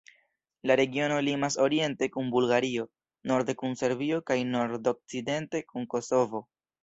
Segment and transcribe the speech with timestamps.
[0.69, 2.87] La regiono limas oriente kun Bulgario,
[3.33, 6.43] norde kun Serbio kaj nordokcidente kun Kosovo.